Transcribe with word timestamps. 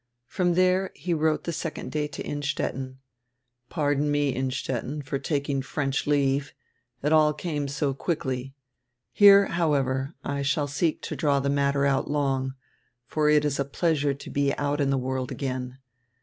From 0.25 0.55
diere 0.55 0.89
he 0.97 1.13
wrote 1.13 1.43
the 1.43 1.53
second 1.53 1.91
day 1.91 2.07
to 2.07 2.23
Innstetten: 2.25 2.97
"Pardon 3.69 4.09
me, 4.09 4.33
Innstetten, 4.33 5.03
for 5.03 5.19
taking 5.19 5.61
French 5.61 6.07
leave. 6.07 6.55
It 7.03 7.13
all 7.13 7.33
came 7.35 7.67
so 7.67 7.93
quickly. 7.93 8.55
Here, 9.11 9.45
however, 9.45 10.15
I 10.23 10.41
shall 10.41 10.65
seek 10.67 11.03
to 11.03 11.15
draw 11.15 11.39
die 11.39 11.49
matter 11.49 11.85
out 11.85 12.09
long, 12.09 12.55
for 13.05 13.29
it 13.29 13.45
is 13.45 13.59
a 13.59 13.63
pleasure 13.63 14.15
to 14.15 14.29
be 14.31 14.57
out 14.57 14.81
in 14.81 14.89
die 14.89 14.95
world 14.95 15.31
again. 15.31 15.77